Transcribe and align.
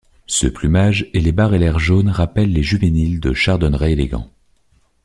Ce 0.25 0.47
plumage 0.47 1.07
et 1.13 1.19
les 1.19 1.31
barres 1.31 1.53
ailaires 1.53 1.77
jaunes 1.77 2.09
rappellent 2.09 2.51
les 2.51 2.63
juvéniles 2.63 3.19
de 3.19 3.33
Chardonneret 3.33 3.91
élégant. 3.91 4.31